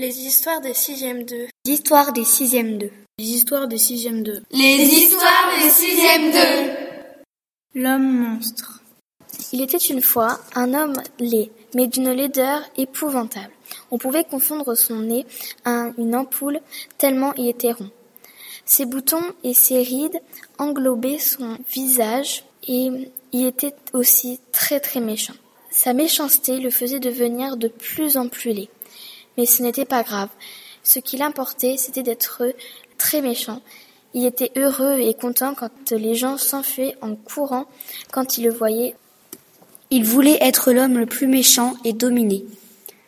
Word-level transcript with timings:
Les 0.00 0.16
histoires 0.20 0.60
des 0.60 0.74
sixièmes 0.74 1.24
2. 1.24 1.48
Les 1.66 1.72
histoires 1.72 2.12
des 2.12 2.24
sixièmes 2.24 2.78
2. 2.78 2.88
Les 3.18 3.24
histoires 3.24 3.66
des 3.66 3.78
sixièmes 3.78 4.22
2. 4.22 4.42
Les 4.52 4.84
histoires 4.84 5.50
des 5.60 5.70
sixièmes 5.70 6.30
2. 7.74 7.80
L'homme 7.82 8.08
monstre. 8.08 8.80
Il 9.52 9.60
était 9.60 9.76
une 9.76 10.00
fois 10.00 10.38
un 10.54 10.72
homme 10.72 11.02
laid, 11.18 11.50
mais 11.74 11.88
d'une 11.88 12.12
laideur 12.12 12.60
épouvantable. 12.76 13.50
On 13.90 13.98
pouvait 13.98 14.22
confondre 14.22 14.76
son 14.76 15.00
nez 15.00 15.26
à 15.64 15.90
une 15.98 16.14
ampoule 16.14 16.60
tellement 16.96 17.34
il 17.34 17.48
était 17.48 17.72
rond. 17.72 17.90
Ses 18.64 18.86
boutons 18.86 19.34
et 19.42 19.52
ses 19.52 19.82
rides 19.82 20.20
englobaient 20.58 21.18
son 21.18 21.58
visage 21.72 22.44
et 22.68 22.88
il 23.32 23.46
était 23.46 23.74
aussi 23.92 24.38
très 24.52 24.78
très 24.78 25.00
méchant. 25.00 25.34
Sa 25.72 25.92
méchanceté 25.92 26.60
le 26.60 26.70
faisait 26.70 27.00
devenir 27.00 27.56
de 27.56 27.66
plus 27.66 28.16
en 28.16 28.28
plus 28.28 28.52
laid. 28.52 28.68
Mais 29.38 29.46
ce 29.46 29.62
n'était 29.62 29.86
pas 29.86 30.02
grave. 30.02 30.28
Ce 30.82 30.98
qui 30.98 31.16
l'importait, 31.16 31.76
c'était 31.78 32.02
d'être 32.02 32.42
très 32.98 33.22
méchant. 33.22 33.62
Il 34.12 34.26
était 34.26 34.50
heureux 34.56 34.98
et 34.98 35.14
content 35.14 35.54
quand 35.54 35.92
les 35.92 36.14
gens 36.14 36.36
s'enfuyaient 36.36 36.96
en 37.02 37.14
courant 37.14 37.66
quand 38.10 38.36
ils 38.36 38.44
le 38.44 38.50
voyaient. 38.50 38.94
Il 39.90 40.04
voulait 40.04 40.38
être 40.40 40.72
l'homme 40.72 40.98
le 40.98 41.06
plus 41.06 41.26
méchant 41.26 41.74
et 41.84 41.92
dominer. 41.92 42.44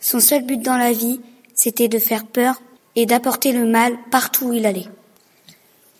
Son 0.00 0.18
seul 0.18 0.44
but 0.44 0.60
dans 0.60 0.76
la 0.76 0.92
vie, 0.92 1.20
c'était 1.54 1.88
de 1.88 1.98
faire 1.98 2.26
peur 2.26 2.60
et 2.96 3.06
d'apporter 3.06 3.52
le 3.52 3.66
mal 3.66 3.96
partout 4.10 4.46
où 4.46 4.52
il 4.52 4.66
allait. 4.66 4.88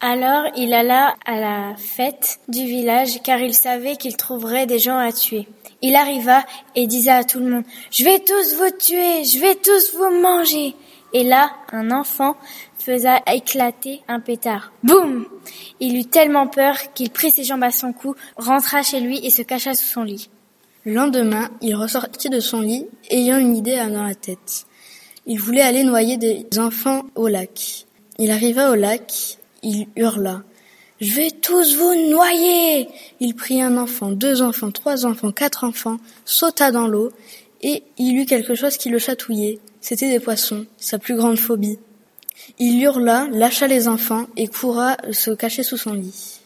Alors 0.00 0.44
il 0.56 0.74
alla 0.74 1.14
à 1.24 1.40
la 1.40 1.76
fête 1.76 2.38
du 2.48 2.64
village 2.66 3.22
car 3.22 3.40
il 3.40 3.54
savait 3.54 3.96
qu'il 3.96 4.16
trouverait 4.16 4.66
des 4.66 4.78
gens 4.78 4.98
à 4.98 5.12
tuer. 5.12 5.48
Il 5.86 5.96
arriva 5.96 6.46
et 6.74 6.86
disait 6.86 7.10
à 7.10 7.24
tout 7.24 7.40
le 7.40 7.50
monde 7.50 7.64
Je 7.90 8.04
vais 8.04 8.18
tous 8.18 8.54
vous 8.56 8.70
tuer, 8.70 9.22
je 9.22 9.38
vais 9.38 9.54
tous 9.54 9.94
vous 9.94 10.18
manger. 10.18 10.74
Et 11.12 11.24
là, 11.24 11.50
un 11.72 11.90
enfant 11.90 12.36
faisait 12.78 13.20
éclater 13.30 14.00
un 14.08 14.18
pétard. 14.18 14.72
Boum 14.82 15.26
Il 15.80 15.98
eut 15.98 16.06
tellement 16.06 16.46
peur 16.46 16.74
qu'il 16.94 17.10
prit 17.10 17.30
ses 17.30 17.44
jambes 17.44 17.64
à 17.64 17.70
son 17.70 17.92
cou, 17.92 18.14
rentra 18.38 18.82
chez 18.82 19.00
lui 19.00 19.18
et 19.26 19.28
se 19.28 19.42
cacha 19.42 19.74
sous 19.74 19.84
son 19.84 20.04
lit. 20.04 20.30
Le 20.86 20.94
lendemain, 20.94 21.50
il 21.60 21.74
ressortit 21.76 22.30
de 22.30 22.40
son 22.40 22.62
lit, 22.62 22.86
ayant 23.10 23.36
une 23.36 23.54
idée 23.54 23.76
dans 23.76 24.04
la 24.04 24.14
tête. 24.14 24.64
Il 25.26 25.38
voulait 25.38 25.60
aller 25.60 25.84
noyer 25.84 26.16
des 26.16 26.46
enfants 26.58 27.02
au 27.14 27.28
lac. 27.28 27.84
Il 28.18 28.30
arriva 28.30 28.70
au 28.70 28.74
lac, 28.74 29.36
il 29.62 29.86
hurla. 29.96 30.44
Je 31.04 31.12
vais 31.16 31.30
tous 31.32 31.76
vous 31.76 31.94
noyer. 32.08 32.88
Il 33.20 33.34
prit 33.34 33.60
un 33.60 33.76
enfant, 33.76 34.10
deux 34.10 34.40
enfants, 34.40 34.70
trois 34.70 35.04
enfants, 35.04 35.32
quatre 35.32 35.64
enfants, 35.64 35.98
sauta 36.24 36.70
dans 36.70 36.86
l'eau, 36.86 37.10
et 37.60 37.82
il 37.98 38.16
eut 38.16 38.24
quelque 38.24 38.54
chose 38.54 38.78
qui 38.78 38.88
le 38.88 38.98
chatouillait. 38.98 39.58
C'était 39.82 40.08
des 40.08 40.18
poissons, 40.18 40.64
sa 40.78 40.98
plus 40.98 41.14
grande 41.14 41.38
phobie. 41.38 41.78
Il 42.58 42.82
hurla, 42.82 43.28
lâcha 43.30 43.66
les 43.66 43.86
enfants 43.86 44.24
et 44.38 44.48
courra 44.48 44.96
se 45.12 45.30
cacher 45.32 45.62
sous 45.62 45.76
son 45.76 45.92
lit. 45.92 46.40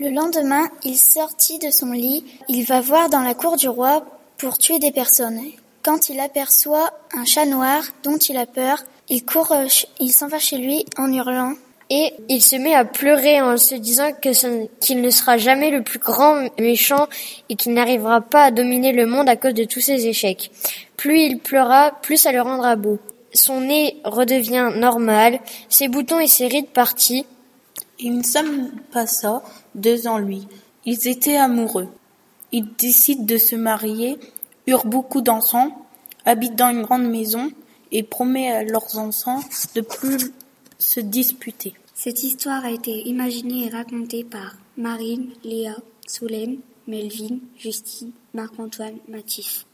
Le 0.00 0.08
lendemain, 0.08 0.70
il 0.82 0.96
sortit 0.96 1.58
de 1.58 1.70
son 1.70 1.92
lit. 1.92 2.24
Il 2.48 2.64
va 2.64 2.80
voir 2.80 3.10
dans 3.10 3.20
la 3.20 3.34
cour 3.34 3.58
du 3.58 3.68
roi 3.68 4.06
pour 4.38 4.56
tuer 4.56 4.78
des 4.78 4.90
personnes. 4.90 5.42
Quand 5.82 6.08
il 6.08 6.18
aperçoit 6.20 6.98
un 7.12 7.26
chat 7.26 7.44
noir 7.44 7.84
dont 8.04 8.16
il 8.16 8.38
a 8.38 8.46
peur, 8.46 8.82
il 9.10 9.22
court, 9.26 9.54
il 10.00 10.12
s'en 10.12 10.28
va 10.28 10.38
chez 10.38 10.56
lui 10.56 10.86
en 10.96 11.12
hurlant. 11.12 11.52
Et 11.88 12.12
il 12.28 12.42
se 12.42 12.56
met 12.56 12.74
à 12.74 12.84
pleurer 12.84 13.40
en 13.40 13.56
se 13.56 13.76
disant 13.76 14.10
qu'il 14.80 15.00
ne 15.00 15.10
sera 15.10 15.38
jamais 15.38 15.70
le 15.70 15.82
plus 15.82 16.00
grand 16.00 16.48
méchant 16.58 17.06
et 17.48 17.54
qu'il 17.54 17.74
n'arrivera 17.74 18.20
pas 18.20 18.44
à 18.44 18.50
dominer 18.50 18.92
le 18.92 19.06
monde 19.06 19.28
à 19.28 19.36
cause 19.36 19.54
de 19.54 19.64
tous 19.64 19.80
ses 19.80 20.06
échecs. 20.06 20.50
Plus 20.96 21.20
il 21.20 21.38
pleura, 21.38 21.92
plus 22.02 22.16
ça 22.16 22.32
le 22.32 22.40
rendra 22.40 22.74
beau. 22.74 22.98
Son 23.32 23.60
nez 23.60 23.98
redevient 24.04 24.70
normal, 24.74 25.38
ses 25.68 25.88
boutons 25.88 26.18
et 26.18 26.26
ses 26.26 26.48
rides 26.48 26.70
partis. 26.70 27.24
Une 28.02 28.24
somme 28.24 28.70
passa, 28.90 29.42
deux 29.74 30.08
ans 30.08 30.18
lui. 30.18 30.48
Ils 30.86 31.06
étaient 31.06 31.36
amoureux. 31.36 31.88
Ils 32.50 32.66
décident 32.76 33.24
de 33.24 33.36
se 33.36 33.54
marier, 33.54 34.18
eurent 34.66 34.86
beaucoup 34.86 35.20
d'enfants, 35.20 35.86
habitent 36.24 36.56
dans 36.56 36.70
une 36.70 36.82
grande 36.82 37.08
maison 37.08 37.50
et 37.92 38.02
promet 38.02 38.50
à 38.50 38.64
leurs 38.64 38.98
enfants 38.98 39.40
de 39.74 39.80
plus 39.80 40.32
se 40.78 41.00
disputer. 41.00 41.74
Cette 41.94 42.22
histoire 42.22 42.64
a 42.64 42.70
été 42.70 43.08
imaginée 43.08 43.66
et 43.66 43.70
racontée 43.70 44.24
par 44.24 44.56
Marine, 44.76 45.30
Léa, 45.44 45.76
Solène, 46.06 46.58
Melvin, 46.86 47.38
Justine, 47.58 48.12
Marc-Antoine, 48.34 48.98
Mathis. 49.08 49.66